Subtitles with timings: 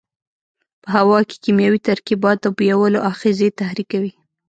[0.81, 4.13] په هوا کې کیمیاوي ترکیبات د بویولو آخذې تحریکوي.